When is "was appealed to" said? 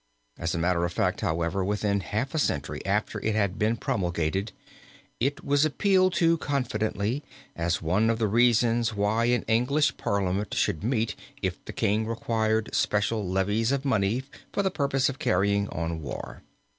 5.45-6.39